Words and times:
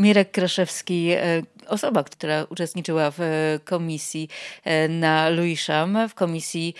Mirek 0.00 0.30
Kraszewski, 0.30 1.10
e, 1.10 1.42
osoba, 1.68 2.04
która 2.04 2.44
uczestniczyła 2.44 3.10
w 3.10 3.20
e, 3.20 3.58
komisji 3.64 4.28
e, 4.64 4.88
na 4.88 5.28
Luiszam, 5.28 6.08
w 6.08 6.14
komisji 6.14 6.74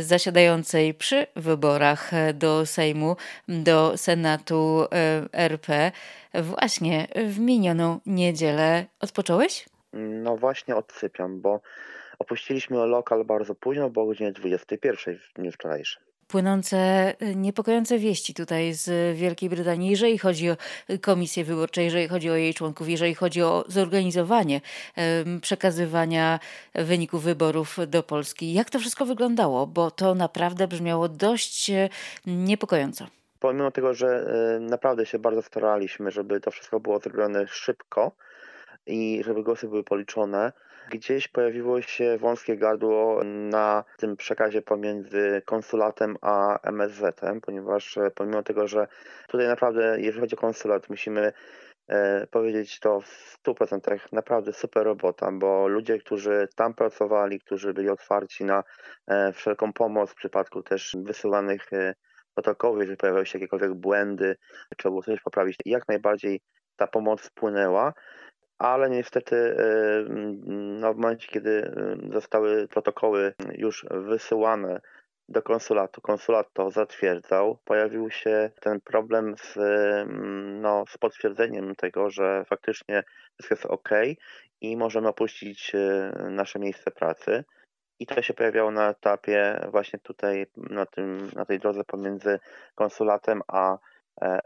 zasiadającej 0.00 0.94
przy 0.94 1.26
wyborach 1.36 2.10
do 2.34 2.66
Sejmu, 2.66 3.16
do 3.48 3.96
Senatu 3.96 4.86
RP. 5.32 5.92
Właśnie 6.34 7.08
w 7.26 7.38
minioną 7.38 8.00
niedzielę 8.06 8.86
odpocząłeś? 9.00 9.66
No 9.92 10.36
właśnie 10.36 10.76
odsypiam, 10.76 11.40
bo 11.40 11.60
opuściliśmy 12.18 12.76
lokal 12.76 13.24
bardzo 13.24 13.54
późno, 13.54 13.90
bo 13.90 14.02
o 14.02 14.06
godzinie 14.06 14.32
21 14.32 15.18
w 15.18 15.32
dniu 15.34 15.52
wczorajszym 15.52 16.08
płynące 16.28 17.14
y, 17.22 17.34
niepokojące 17.36 17.98
wieści 17.98 18.34
tutaj 18.34 18.72
z 18.74 19.16
Wielkiej 19.16 19.48
Brytanii, 19.50 19.90
jeżeli 19.90 20.18
chodzi 20.18 20.50
o 20.50 20.56
komisję 21.00 21.44
wyborczą, 21.44 21.80
jeżeli 21.80 22.08
chodzi 22.08 22.30
o 22.30 22.36
jej 22.36 22.54
członków, 22.54 22.88
jeżeli 22.88 23.14
chodzi 23.14 23.42
o 23.42 23.64
zorganizowanie 23.68 24.60
przekazywania 25.40 26.40
wyników 26.74 27.22
wyborów 27.22 27.76
do 27.86 28.02
Polski. 28.02 28.52
Jak 28.52 28.70
to 28.70 28.78
wszystko 28.78 29.06
wyglądało? 29.06 29.66
Bo 29.66 29.90
to 29.90 30.14
naprawdę 30.14 30.68
brzmiało 30.68 31.08
dość 31.08 31.70
e, 31.70 31.88
niepokojąco. 32.26 33.06
Pomimo 33.40 33.70
tego, 33.70 33.94
że 33.94 34.08
e, 34.56 34.60
naprawdę 34.60 35.06
się 35.06 35.18
bardzo 35.18 35.42
staraliśmy, 35.42 36.10
żeby 36.10 36.40
to 36.40 36.50
wszystko 36.50 36.80
było 36.80 36.98
zrobione 36.98 37.46
szybko 37.48 38.12
i 38.88 39.22
żeby 39.24 39.42
głosy 39.42 39.68
były 39.68 39.84
policzone, 39.84 40.52
Gdzieś 40.90 41.28
pojawiło 41.28 41.82
się 41.82 42.18
wąskie 42.18 42.56
gardło 42.56 43.24
na 43.24 43.84
tym 43.96 44.16
przekazie 44.16 44.62
pomiędzy 44.62 45.42
konsulatem 45.44 46.16
a 46.20 46.58
MSZ-em, 46.62 47.40
ponieważ 47.40 47.98
e, 47.98 48.10
pomimo 48.10 48.42
tego, 48.42 48.68
że 48.68 48.88
tutaj 49.28 49.46
naprawdę, 49.46 49.96
jeżeli 50.00 50.20
chodzi 50.20 50.36
o 50.36 50.40
konsulat, 50.40 50.88
musimy 50.88 51.32
e, 51.88 52.26
powiedzieć 52.26 52.80
to 52.80 53.00
w 53.00 53.36
100% 53.46 53.98
naprawdę 54.12 54.52
super 54.52 54.84
robota, 54.84 55.32
bo 55.32 55.68
ludzie, 55.68 55.98
którzy 55.98 56.48
tam 56.56 56.74
pracowali, 56.74 57.40
którzy 57.40 57.74
byli 57.74 57.90
otwarci 57.90 58.44
na 58.44 58.64
e, 59.06 59.32
wszelką 59.32 59.72
pomoc 59.72 60.10
w 60.10 60.14
przypadku 60.14 60.62
też 60.62 60.96
wysyłanych 61.02 61.70
protokołów, 62.34 62.78
jeżeli 62.78 62.96
pojawiały 62.96 63.26
się 63.26 63.38
jakiekolwiek 63.38 63.74
błędy, 63.74 64.36
trzeba 64.76 64.90
było 64.90 65.02
coś 65.02 65.20
poprawić, 65.20 65.56
jak 65.64 65.88
najbardziej 65.88 66.40
ta 66.76 66.86
pomoc 66.86 67.20
wpłynęła 67.22 67.92
ale 68.58 68.90
niestety 68.90 69.36
y, 69.36 70.06
no, 70.80 70.94
w 70.94 70.96
momencie, 70.96 71.28
kiedy 71.28 71.50
y, 72.08 72.12
zostały 72.12 72.68
protokoły 72.68 73.34
już 73.54 73.86
wysyłane 73.90 74.80
do 75.28 75.42
konsulatu, 75.42 76.00
konsulat 76.00 76.52
to 76.52 76.70
zatwierdzał, 76.70 77.58
pojawił 77.64 78.10
się 78.10 78.50
ten 78.60 78.80
problem 78.80 79.34
z, 79.38 79.56
mm, 79.56 80.60
no, 80.60 80.84
z 80.88 80.98
potwierdzeniem 80.98 81.74
tego, 81.74 82.10
że 82.10 82.44
faktycznie 82.44 83.04
wszystko 83.34 83.54
jest 83.54 83.66
ok 83.66 83.88
i 84.60 84.76
możemy 84.76 85.08
opuścić 85.08 85.74
y, 85.74 86.12
nasze 86.30 86.58
miejsce 86.58 86.90
pracy. 86.90 87.44
I 88.00 88.06
to 88.06 88.22
się 88.22 88.34
pojawiało 88.34 88.70
na 88.70 88.90
etapie 88.90 89.66
właśnie 89.70 89.98
tutaj, 89.98 90.46
na, 90.56 90.86
tym, 90.86 91.30
na 91.36 91.44
tej 91.44 91.58
drodze 91.58 91.84
pomiędzy 91.84 92.38
konsulatem 92.74 93.42
a 93.48 93.78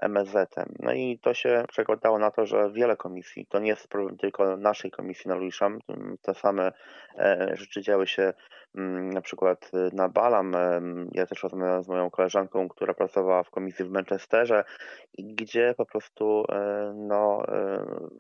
MSZ-em. 0.01 0.75
No 0.79 0.93
i 0.93 1.19
to 1.19 1.35
się 1.35 1.65
przekładało 1.69 2.19
na 2.19 2.31
to, 2.31 2.47
że 2.47 2.71
wiele 2.71 2.97
komisji, 2.97 3.47
to 3.47 3.59
nie 3.59 3.69
jest 3.69 3.89
problem 3.89 4.17
tylko 4.17 4.57
naszej 4.57 4.91
komisji 4.91 5.29
na 5.29 5.35
Luiszam, 5.35 5.79
te 6.23 6.35
same 6.35 6.73
e, 7.19 7.51
rzeczy 7.55 7.83
działy 7.83 8.07
się 8.07 8.33
mm, 8.75 9.11
na 9.11 9.21
przykład 9.21 9.71
na 9.93 10.09
Balam. 10.09 10.57
Ja 11.13 11.27
też 11.27 11.43
rozmawiałem 11.43 11.83
z 11.83 11.89
moją 11.89 12.11
koleżanką, 12.11 12.69
która 12.69 12.95
pracowała 12.95 13.43
w 13.43 13.51
komisji 13.51 13.85
w 13.85 13.91
Manchesterze, 13.91 14.65
gdzie 15.19 15.75
po 15.77 15.87
prostu 15.87 16.45
e, 16.49 16.93
no, 16.97 17.43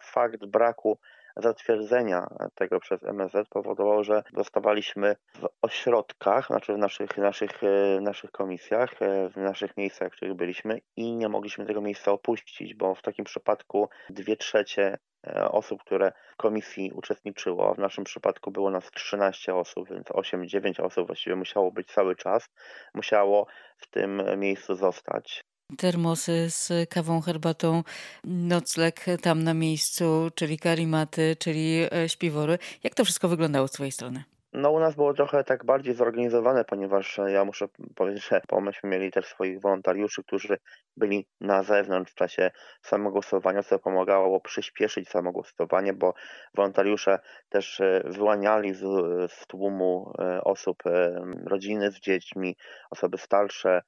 fakt 0.03 0.47
braku 0.47 0.98
zatwierdzenia 1.36 2.27
tego 2.55 2.80
przez 2.80 3.05
MSZ 3.05 3.48
powodowało, 3.48 4.05
że 4.05 4.22
dostawaliśmy 4.33 5.16
w 5.34 5.48
ośrodkach, 5.62 6.47
znaczy 6.47 6.74
w 6.74 6.78
naszych, 6.78 7.19
naszych, 7.19 7.64
e, 7.64 8.00
naszych 8.00 8.30
komisjach, 8.30 9.02
e, 9.02 9.29
w 9.29 9.36
naszych 9.36 9.77
miejscach, 9.77 10.12
w 10.12 10.17
których 10.17 10.34
byliśmy 10.34 10.80
i 10.96 11.17
nie 11.17 11.29
mogliśmy 11.29 11.67
tego 11.67 11.80
miejsca 11.80 12.12
opuścić, 12.12 12.74
bo 12.74 12.95
w 12.95 13.02
takim 13.02 13.24
przypadku 13.24 13.89
dwie 14.11 14.36
trzecie 14.36 14.98
e, 15.27 15.51
osób, 15.51 15.80
które 15.80 16.12
w 16.33 16.36
komisji 16.36 16.92
uczestniczyło, 16.95 17.74
w 17.74 17.78
naszym 17.78 18.05
przypadku 18.05 18.51
było 18.51 18.70
nas 18.70 18.90
13 18.90 19.55
osób, 19.55 19.89
więc 19.89 20.07
8-9 20.07 20.83
osób 20.83 21.07
właściwie 21.07 21.36
musiało 21.36 21.73
być 21.73 21.92
cały 21.92 22.17
czas, 22.17 22.48
musiało 22.95 23.46
w 23.77 23.86
tym 23.86 24.23
miejscu 24.36 24.74
zostać 24.74 25.45
termosy 25.78 26.50
z 26.50 26.90
kawą, 26.90 27.20
herbatą, 27.20 27.83
nocleg 28.24 29.05
tam 29.22 29.42
na 29.42 29.55
miejscu, 29.55 30.30
czyli 30.34 30.58
karimaty, 30.58 31.36
czyli 31.38 31.86
e, 31.92 32.08
śpiwory. 32.08 32.58
Jak 32.84 32.94
to 32.94 33.05
wszystko 33.05 33.28
wyglądało 33.28 33.68
z 33.68 33.72
Twojej 33.72 33.92
strony? 33.92 34.24
No 34.52 34.70
u 34.70 34.80
nas 34.80 34.94
było 34.94 35.14
trochę 35.14 35.44
tak 35.44 35.64
bardziej 35.64 35.94
zorganizowane, 35.94 36.64
ponieważ 36.64 37.20
ja 37.27 37.44
muszę 37.44 37.66
powiedzieć, 37.94 38.28
że 38.28 38.40
myśmy 38.60 38.90
mieli 38.90 39.10
też 39.10 39.27
swoich 39.27 39.60
wolontariuszy, 39.60 40.22
którzy 40.22 40.58
byli 40.96 41.27
na 41.40 41.62
zewnątrz 41.62 42.12
w 42.12 42.14
czasie 42.14 42.50
samego 42.83 43.10
głosowania, 43.10 43.62
co 43.62 43.78
pomagało 43.78 44.40
przyspieszyć 44.40 45.08
samo 45.08 45.33
głosowanie, 45.33 45.92
bo 45.92 46.14
wolontariusze 46.54 47.18
też 47.48 47.80
e, 47.80 48.02
wyłaniali 48.04 48.74
z, 48.74 48.80
z 49.33 49.46
tłumu 49.46 50.12
e, 50.18 50.44
osób, 50.44 50.83
rodziny 51.44 51.90
z 51.90 52.00
dziećmi, 52.00 52.56
osoby 52.90 53.18
starsze, 53.18 53.83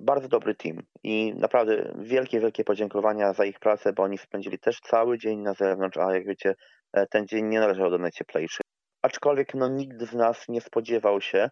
bardzo 0.00 0.28
dobry 0.28 0.54
team 0.54 0.82
i 1.02 1.34
naprawdę 1.36 1.94
wielkie, 1.98 2.40
wielkie 2.40 2.64
podziękowania 2.64 3.32
za 3.32 3.44
ich 3.44 3.58
pracę, 3.58 3.92
bo 3.92 4.02
oni 4.02 4.18
spędzili 4.18 4.58
też 4.58 4.80
cały 4.80 5.18
dzień 5.18 5.38
na 5.40 5.54
zewnątrz, 5.54 5.98
a 5.98 6.14
jak 6.14 6.26
wiecie, 6.26 6.54
e, 6.92 7.06
ten 7.06 7.26
dzień 7.26 7.44
nie 7.44 7.60
należał 7.60 7.90
do 7.90 7.98
najcieplejszych. 7.98 8.62
Aczkolwiek 9.02 9.54
no, 9.54 9.68
nikt 9.68 10.02
z 10.02 10.14
nas 10.14 10.48
nie 10.48 10.60
spodziewał 10.60 11.20
się, 11.20 11.50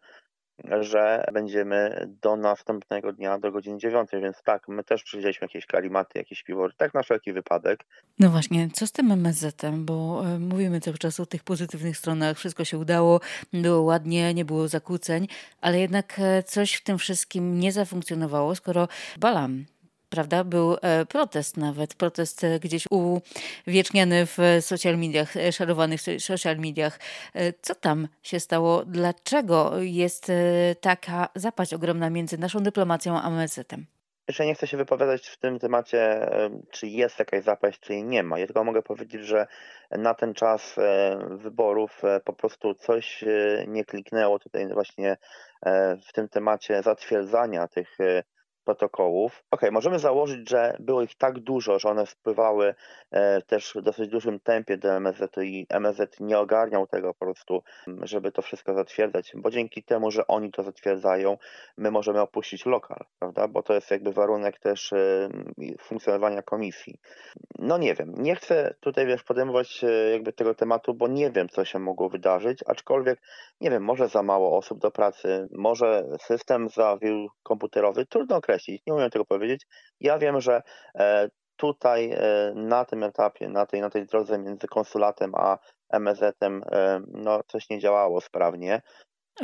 że 0.81 1.25
będziemy 1.33 2.09
do 2.22 2.37
następnego 2.37 3.12
dnia, 3.12 3.39
do 3.39 3.53
godziny 3.53 3.78
9, 3.78 4.11
więc 4.22 4.43
tak, 4.43 4.69
my 4.69 4.84
też 4.84 5.03
przyjęliśmy 5.03 5.44
jakieś 5.44 5.67
kalimaty, 5.67 6.19
jakieś 6.19 6.43
piwory, 6.43 6.72
tak 6.77 6.94
na 6.94 7.03
wszelki 7.03 7.33
wypadek. 7.33 7.84
No 8.19 8.31
właśnie, 8.31 8.69
co 8.72 8.87
z 8.87 8.93
tym 8.93 9.12
MSZ-em, 9.12 9.84
bo 9.84 10.22
e, 10.27 10.39
mówimy 10.39 10.81
cały 10.81 10.99
czas 10.99 11.21
o 11.21 11.27
tych 11.27 11.44
pozytywnych 11.44 11.97
stronach, 11.97 12.37
wszystko 12.37 12.65
się 12.65 12.78
udało, 12.78 13.21
było 13.53 13.83
ładnie, 13.83 14.34
nie 14.34 14.44
było 14.44 14.69
zakłóceń, 14.69 15.28
ale 15.61 15.81
jednak 15.81 16.19
e, 16.19 16.43
coś 16.43 16.75
w 16.75 16.84
tym 16.84 16.99
wszystkim 16.99 17.61
nie 17.61 17.73
zafunkcjonowało, 17.73 18.55
skoro 18.55 18.88
Balam 19.19 19.65
prawda? 20.16 20.44
Był 20.44 20.77
e, 20.82 21.06
protest 21.06 21.56
nawet, 21.56 21.94
protest 21.94 22.44
e, 22.44 22.60
gdzieś 22.60 22.84
uwieczniany 23.66 24.27
w 24.27 24.38
social 24.60 24.99
mediach, 24.99 25.37
e, 25.37 25.53
szerowanych 25.53 26.00
w 26.00 26.22
social 26.22 26.56
mediach. 26.56 27.00
Co 27.62 27.75
tam 27.75 28.09
się 28.22 28.41
stało? 28.41 28.84
Dlaczego 28.84 29.72
jest 29.78 30.32
taka 30.81 31.28
zapaść 31.34 31.75
ogromna 31.75 32.10
między 32.10 32.38
naszą 32.38 32.60
dyplomacją 32.60 33.21
a 33.21 33.28
MSZ-em? 33.28 33.87
Jeszcze 34.28 34.47
nie 34.47 34.55
chcę 34.55 34.66
się 34.66 34.76
wypowiadać 34.76 35.28
w 35.28 35.38
tym 35.38 35.59
temacie, 35.59 36.28
czy 36.71 36.87
jest 36.87 37.19
jakaś 37.19 37.44
zapaść, 37.44 37.81
czy 37.81 37.93
jej 37.93 38.05
nie 38.05 38.22
ma. 38.22 38.38
Ja 38.38 38.47
tylko 38.47 38.65
mogę 38.65 38.82
powiedzieć, 38.82 39.26
że 39.26 39.47
na 39.91 40.15
ten 40.15 40.34
czas 40.34 40.76
wyborów 41.31 42.03
po 42.25 42.32
prostu 42.32 42.75
coś 42.75 43.25
nie 43.66 43.84
kliknęło 43.84 44.38
tutaj 44.38 44.69
właśnie 44.69 45.16
w 46.09 46.12
tym 46.12 46.28
temacie 46.28 46.82
zatwierdzania 46.82 47.69
tych 47.69 47.99
protokołów. 48.66 49.44
Ok, 49.50 49.60
możemy 49.72 49.99
założyć, 49.99 50.50
że 50.50 50.77
było 50.81 51.03
ich 51.03 51.15
tak 51.15 51.38
dużo, 51.38 51.78
że 51.78 51.88
one 51.88 52.06
spływały 52.06 52.75
e, 53.10 53.43
też 53.43 53.72
w 53.75 53.82
dosyć 53.82 54.09
dużym 54.09 54.41
tempie 54.41 54.77
do 54.77 54.93
MSZ 54.97 55.37
i 55.43 55.66
MSZ 55.71 56.21
nie 56.21 56.38
ogarniał 56.38 56.87
tego 56.87 57.15
po 57.15 57.26
prostu, 57.26 57.62
żeby 58.03 58.32
to 58.32 58.43
wszystko 58.43 58.75
zatwierdzać, 58.75 59.32
bo 59.34 59.50
dzięki 59.50 59.82
temu, 59.82 60.10
że 60.10 60.26
oni 60.26 60.50
to 60.53 60.62
zatwierdzają, 60.62 61.38
my 61.76 61.91
możemy 61.91 62.21
opuścić 62.21 62.66
lokal, 62.66 63.05
prawda? 63.19 63.49
Bo 63.49 63.62
to 63.62 63.75
jest 63.75 63.91
jakby 63.91 64.12
warunek 64.12 64.59
też 64.59 64.93
e, 64.93 65.28
funkcjonowania 65.81 66.43
komisji. 66.43 67.00
No 67.59 67.78
nie 67.78 67.94
wiem, 67.94 68.15
nie 68.16 68.37
chcę 68.37 68.75
tutaj 68.81 69.06
wiesz 69.06 69.22
podejmować 69.22 69.84
e, 69.84 70.11
jakby 70.12 70.32
tego 70.32 70.55
tematu, 70.55 70.94
bo 70.94 71.08
nie 71.08 71.31
wiem, 71.31 71.49
co 71.49 71.64
się 71.64 71.79
mogło 71.79 72.08
wydarzyć, 72.08 72.64
aczkolwiek 72.67 73.20
nie 73.61 73.70
wiem, 73.70 73.85
może 73.85 74.08
za 74.08 74.23
mało 74.23 74.56
osób 74.58 74.79
do 74.79 74.91
pracy, 74.91 75.49
może 75.52 76.05
system 76.20 76.69
zawiódł 76.69 77.29
komputerowy, 77.43 78.06
trudno 78.06 78.37
określić 78.37 78.56
określić, 78.56 78.82
nie 78.87 78.94
umiem 78.94 79.11
tego 79.11 79.25
powiedzieć. 79.25 79.67
Ja 80.00 80.19
wiem, 80.19 80.41
że 80.41 80.62
e, 80.94 81.29
tutaj 81.56 82.11
e, 82.12 82.53
na 82.55 82.85
tym 82.85 83.03
etapie, 83.03 83.49
na 83.49 83.67
tej, 83.67 83.81
na 83.81 83.91
tej 83.91 84.06
drodze 84.06 84.38
między 84.38 84.67
konsulatem 84.69 85.35
a 85.35 85.58
MSZ-em 85.91 86.62
e, 86.73 87.00
no, 87.08 87.41
coś 87.47 87.70
nie 87.70 87.79
działało 87.79 88.20
sprawnie. 88.20 88.82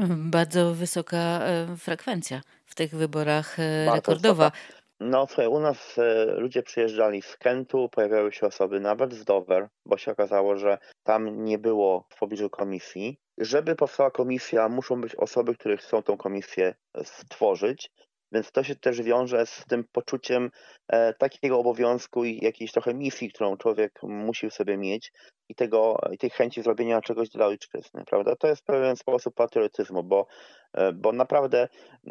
Bardzo 0.08 0.74
wysoka 0.74 1.40
frekwencja 1.78 2.40
w 2.66 2.74
tych 2.74 2.94
wyborach 2.94 3.56
Bardzo 3.86 3.96
rekordowa. 3.96 4.50
Wysoka. 4.50 4.82
No 5.00 5.26
słuchaj, 5.26 5.46
u 5.46 5.60
nas 5.60 5.96
ludzie 6.36 6.62
przyjeżdżali 6.62 7.22
z 7.22 7.36
Kentu, 7.36 7.88
pojawiały 7.88 8.32
się 8.32 8.46
osoby 8.46 8.80
nawet 8.80 9.14
z 9.14 9.24
Dover, 9.24 9.68
bo 9.86 9.98
się 9.98 10.12
okazało, 10.12 10.56
że 10.56 10.78
tam 11.02 11.44
nie 11.44 11.58
było 11.58 12.04
w 12.08 12.18
pobliżu 12.18 12.50
komisji. 12.50 13.18
Żeby 13.38 13.76
powstała 13.76 14.10
komisja, 14.10 14.68
muszą 14.68 15.00
być 15.00 15.14
osoby, 15.14 15.54
które 15.54 15.76
chcą 15.76 16.02
tą 16.02 16.16
komisję 16.16 16.74
stworzyć 17.04 17.90
Więc 18.32 18.52
to 18.52 18.64
się 18.64 18.76
też 18.76 19.02
wiąże 19.02 19.46
z 19.46 19.64
tym 19.68 19.84
poczuciem 19.92 20.50
e, 20.88 21.14
takiego 21.14 21.58
obowiązku 21.58 22.24
i 22.24 22.38
jakiejś 22.44 22.72
trochę 22.72 22.94
misji, 22.94 23.32
którą 23.32 23.56
człowiek 23.56 24.00
musi 24.02 24.50
sobie 24.50 24.76
mieć 24.76 25.12
i, 25.48 25.54
tego, 25.54 25.98
i 26.12 26.18
tej 26.18 26.30
chęci 26.30 26.62
zrobienia 26.62 27.00
czegoś 27.00 27.28
dla 27.28 27.46
ojczyzny, 27.46 28.04
prawda? 28.06 28.36
To 28.36 28.46
jest 28.46 28.64
pewien 28.64 28.96
sposób 28.96 29.34
patriotyzmu, 29.34 30.02
bo, 30.02 30.26
e, 30.72 30.92
bo 30.92 31.12
naprawdę 31.12 31.68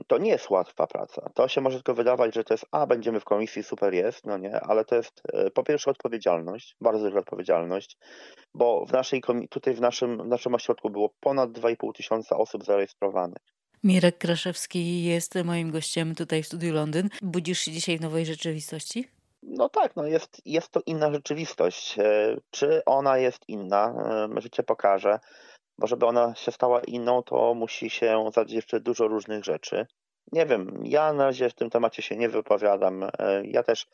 to 0.07 0.17
nie 0.17 0.29
jest 0.29 0.49
łatwa 0.49 0.87
praca. 0.87 1.29
To 1.35 1.47
się 1.47 1.61
może 1.61 1.77
tylko 1.77 1.93
wydawać, 1.93 2.35
że 2.35 2.43
to 2.43 2.53
jest, 2.53 2.65
a 2.71 2.87
będziemy 2.87 3.19
w 3.19 3.25
komisji, 3.25 3.63
super 3.63 3.93
jest, 3.93 4.25
no 4.25 4.37
nie, 4.37 4.59
ale 4.59 4.85
to 4.85 4.95
jest 4.95 5.21
e, 5.33 5.51
po 5.51 5.63
pierwsze 5.63 5.91
odpowiedzialność, 5.91 6.75
bardzo 6.81 7.05
duża 7.05 7.19
odpowiedzialność, 7.19 7.97
bo 8.53 8.85
w 8.85 8.91
naszej, 8.91 9.21
tutaj 9.49 9.73
w 9.73 9.81
naszym, 9.81 10.23
w 10.23 10.27
naszym 10.27 10.55
ośrodku 10.55 10.89
było 10.89 11.09
ponad 11.19 11.49
2,5 11.49 11.93
tysiąca 11.93 12.37
osób 12.37 12.63
zarejestrowanych. 12.63 13.60
Mirek 13.83 14.17
Kraszewski 14.17 15.03
jest 15.03 15.35
moim 15.43 15.71
gościem 15.71 16.15
tutaj 16.15 16.43
w 16.43 16.47
Studiu 16.47 16.73
Londyn. 16.73 17.09
Budzisz 17.21 17.59
się 17.59 17.71
dzisiaj 17.71 17.97
w 17.97 18.01
nowej 18.01 18.25
rzeczywistości? 18.25 19.07
No 19.43 19.69
tak, 19.69 19.95
no 19.95 20.05
jest, 20.05 20.41
jest 20.45 20.69
to 20.69 20.81
inna 20.85 21.11
rzeczywistość. 21.11 21.99
E, 21.99 22.37
czy 22.51 22.85
ona 22.85 23.17
jest 23.17 23.49
inna? 23.49 23.93
E, 24.37 24.41
życie 24.41 24.63
pokaże, 24.63 25.19
bo 25.77 25.87
żeby 25.87 26.05
ona 26.05 26.35
się 26.35 26.51
stała 26.51 26.81
inną, 26.81 27.23
to 27.23 27.53
musi 27.53 27.89
się 27.89 28.29
zadzieć 28.33 28.55
jeszcze 28.55 28.79
dużo 28.79 29.07
różnych 29.07 29.43
rzeczy. 29.43 29.85
Nie 30.31 30.45
wiem, 30.45 30.81
ja 30.83 31.13
na 31.13 31.23
razie 31.23 31.49
w 31.49 31.53
tym 31.53 31.69
temacie 31.69 32.01
się 32.01 32.15
nie 32.17 32.29
wypowiadam. 32.29 33.03
E, 33.03 33.09
ja 33.45 33.63
też 33.63 33.87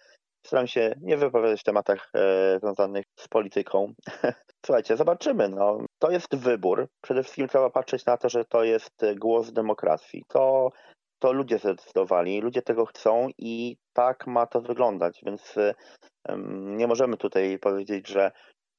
staram 0.47 0.67
się 0.67 0.95
nie 1.01 1.17
wypowiadać 1.17 1.61
w 1.61 1.63
tematach 1.63 2.11
związanych 2.59 3.05
z 3.19 3.27
polityką. 3.27 3.93
Słuchajcie, 4.65 4.97
zobaczymy. 4.97 5.49
No. 5.49 5.77
To 5.99 6.11
jest 6.11 6.35
wybór. 6.35 6.87
Przede 7.01 7.23
wszystkim 7.23 7.47
trzeba 7.47 7.69
patrzeć 7.69 8.05
na 8.05 8.17
to, 8.17 8.29
że 8.29 8.45
to 8.45 8.63
jest 8.63 9.05
głos 9.15 9.51
demokracji. 9.51 10.23
To 10.27 10.69
to 11.19 11.33
ludzie 11.33 11.57
zdecydowali, 11.57 12.41
ludzie 12.41 12.61
tego 12.61 12.85
chcą 12.85 13.27
i 13.37 13.77
tak 13.93 14.27
ma 14.27 14.45
to 14.45 14.61
wyglądać, 14.61 15.21
więc 15.25 15.55
nie 16.49 16.87
możemy 16.87 17.17
tutaj 17.17 17.59
powiedzieć, 17.59 18.07
że 18.07 18.31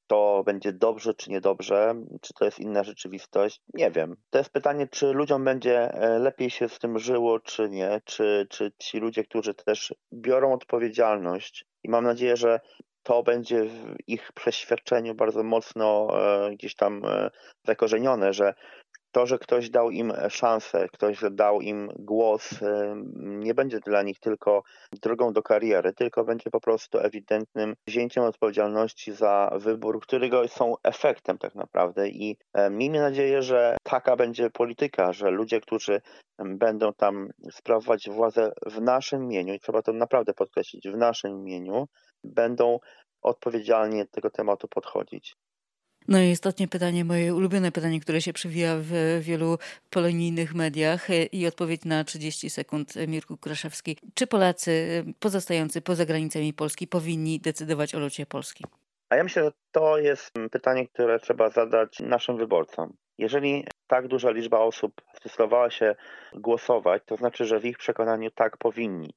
to 0.09 0.43
będzie 0.47 0.73
dobrze 0.73 1.15
czy 1.15 1.31
niedobrze, 1.31 1.95
czy 2.21 2.35
to 2.35 2.45
jest 2.45 2.59
inna 2.59 2.85
rzeczywistość. 2.85 3.61
Nie 3.75 3.91
wiem. 3.91 4.17
To 4.31 4.39
jest 4.39 4.51
pytanie, 4.51 4.89
czy 4.89 5.13
ludziom 5.13 5.45
będzie 5.45 5.93
e, 5.93 6.19
lepiej 6.19 6.51
się 6.51 6.69
z 6.69 6.79
tym 6.79 6.99
żyło, 6.99 7.41
czy 7.41 7.69
nie, 7.69 8.01
czy, 8.05 8.47
czy 8.51 8.73
ci 8.79 8.99
ludzie, 8.99 9.25
którzy 9.25 9.55
też 9.55 9.95
biorą 10.13 10.53
odpowiedzialność 10.53 11.65
i 11.85 11.91
mam 11.91 12.05
nadzieję, 12.05 12.37
że 12.37 12.61
to 13.03 13.23
będzie 13.23 13.65
w 13.65 13.97
ich 14.07 14.33
przeświadczeniu 14.33 15.15
bardzo 15.15 15.43
mocno 15.43 16.09
e, 16.13 16.51
gdzieś 16.51 16.75
tam 16.75 17.05
e, 17.05 17.31
zakorzenione, 17.65 18.33
że 18.33 18.55
to, 19.13 19.27
że 19.27 19.39
ktoś 19.39 19.71
dał 19.71 19.91
im 19.91 20.13
szansę, 20.29 20.89
ktoś 20.93 21.21
dał 21.31 21.61
im 21.61 21.91
głos, 21.99 22.51
nie 23.17 23.55
będzie 23.55 23.81
dla 23.81 24.03
nich 24.03 24.21
tylko 24.21 24.63
drogą 25.03 25.33
do 25.33 25.43
kariery, 25.43 25.93
tylko 25.93 26.25
będzie 26.25 26.51
po 26.51 26.61
prostu 26.61 26.99
ewidentnym 26.99 27.75
wzięciem 27.87 28.25
odpowiedzialności 28.25 29.13
za 29.13 29.51
wybór, 29.57 30.01
którego 30.01 30.49
są 30.49 30.75
efektem 30.83 31.39
tak 31.39 31.55
naprawdę. 31.55 32.09
I 32.09 32.37
miejmy 32.71 33.01
nadzieję, 33.01 33.43
że 33.43 33.77
taka 33.83 34.17
będzie 34.17 34.51
polityka, 34.51 35.13
że 35.13 35.31
ludzie, 35.31 35.61
którzy 35.61 36.01
będą 36.39 36.93
tam 36.93 37.29
sprawować 37.53 38.11
władzę 38.11 38.53
w 38.67 38.81
naszym 38.81 39.25
imieniu, 39.25 39.55
i 39.55 39.61
trzeba 39.61 39.83
to 39.83 39.93
naprawdę 39.93 40.35
podkreślić, 40.35 40.89
w 40.89 40.97
naszym 40.97 41.39
imieniu, 41.39 41.87
będą 42.25 42.79
odpowiedzialnie 43.23 44.05
do 44.05 44.11
tego 44.11 44.31
tematu 44.31 44.69
podchodzić. 44.69 45.37
No 46.09 46.19
i 46.19 46.33
ostatnie 46.33 46.69
pytanie, 46.69 47.05
moje 47.05 47.35
ulubione 47.35 47.73
pytanie, 47.73 48.01
które 48.01 48.21
się 48.21 48.33
przewija 48.33 48.77
w 48.79 49.21
wielu 49.21 49.59
polonijnych 49.91 50.55
mediach 50.55 51.11
e, 51.11 51.25
i 51.25 51.47
odpowiedź 51.47 51.85
na 51.85 52.05
30 52.05 52.51
sekund 52.51 52.97
e, 52.97 53.07
Mirku 53.07 53.37
Kraszewski. 53.37 53.97
Czy 54.15 54.27
Polacy 54.27 54.71
e, 55.09 55.13
pozostający 55.21 55.81
poza 55.81 56.07
granicami 56.07 56.53
Polski 56.53 56.87
powinni 56.87 57.41
decydować 57.41 57.95
o 57.95 57.99
locie 57.99 58.27
Polski? 58.27 58.65
A 59.11 59.17
ja 59.17 59.25
myślę, 59.25 59.45
że 59.45 59.53
to 59.73 59.99
jest 59.99 60.33
pytanie, 60.51 60.89
które 60.89 61.19
trzeba 61.19 61.51
zadać 61.51 62.01
naszym 62.01 62.37
wyborcom. 62.37 62.93
Jeżeli 63.19 63.67
tak 63.87 64.09
duża 64.09 64.31
liczba 64.31 64.59
osób 64.59 64.93
zdecydowała 65.21 65.71
się 65.71 65.95
głosować, 66.35 67.03
to 67.07 67.17
znaczy, 67.17 67.45
że 67.45 67.61
w 67.61 67.65
ich 67.65 67.79
przekonaniu 67.79 68.31
tak 68.31 68.57
powinni. 68.57 69.15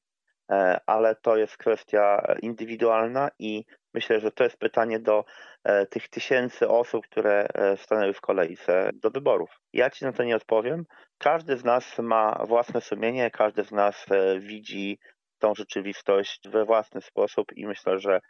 Ale 0.86 1.14
to 1.14 1.36
jest 1.36 1.56
kwestia 1.56 2.34
indywidualna 2.42 3.30
i 3.38 3.64
Myślę, 3.94 4.20
że 4.20 4.32
to 4.32 4.44
jest 4.44 4.56
pytanie 4.56 4.98
do 4.98 5.24
e, 5.64 5.86
tych 5.86 6.08
tysięcy 6.08 6.68
osób, 6.68 7.06
które 7.06 7.48
e, 7.54 7.76
stanęły 7.76 8.12
w 8.12 8.20
kolejce 8.20 8.90
do 8.94 9.10
wyborów. 9.10 9.60
Ja 9.72 9.90
ci 9.90 10.04
na 10.04 10.12
to 10.12 10.24
nie 10.24 10.36
odpowiem. 10.36 10.84
Każdy 11.18 11.56
z 11.56 11.64
nas 11.64 11.98
ma 11.98 12.44
własne 12.46 12.80
sumienie, 12.80 13.30
każdy 13.30 13.64
z 13.64 13.72
nas 13.72 14.06
e, 14.10 14.40
widzi 14.40 14.98
tą 15.38 15.54
rzeczywistość 15.54 16.48
we 16.48 16.64
własny 16.64 17.00
sposób 17.00 17.52
i 17.56 17.66
myślę, 17.66 17.98
że 17.98 18.20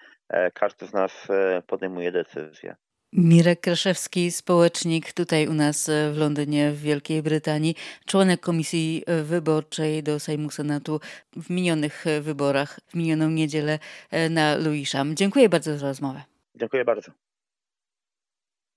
każdy 0.55 0.87
z 0.87 0.93
nas 0.93 1.29
podejmuje 1.67 2.12
decyzję. 2.12 2.76
Mirek 3.12 3.61
Kraszewski, 3.61 4.31
społecznik 4.31 5.12
tutaj 5.12 5.49
u 5.49 5.55
nas 5.55 5.91
w 6.12 6.17
Londynie, 6.17 6.73
w 6.73 6.81
Wielkiej 6.81 7.23
Brytanii, 7.23 7.75
członek 8.06 8.41
Komisji 8.41 9.05
Wyborczej 9.25 10.03
do 10.03 10.20
Sejmu 10.20 10.50
Senatu 10.50 11.00
w 11.37 11.50
minionych 11.50 12.05
wyborach, 12.20 12.81
w 12.88 12.94
minioną 12.94 13.31
niedzielę 13.31 13.79
na 14.31 14.56
Lewisham. 14.56 15.17
Dziękuję 15.17 15.49
bardzo 15.49 15.79
za 15.79 15.87
rozmowę. 15.87 16.23
Dziękuję 16.55 16.85
bardzo. 16.85 17.12